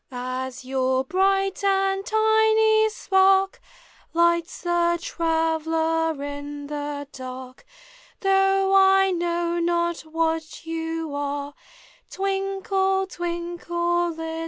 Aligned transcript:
As 0.11 0.65
your 0.65 1.03
bright 1.03 1.63
and 1.63 2.03
tiny 2.03 2.89
spark 2.89 3.59
Lights 4.15 4.61
the 4.63 4.97
traveller 4.99 6.23
in 6.23 6.65
the 6.65 7.07
dark, 7.11 7.63
Though 8.21 8.71
1 8.71 9.19
know 9.19 9.59
not 9.59 9.99
what 9.99 10.65
you 10.65 11.13
are, 11.13 11.53
Twinkle, 12.09 13.05
twinkle, 13.05 14.07
little 14.09 14.15
star! 14.15 14.37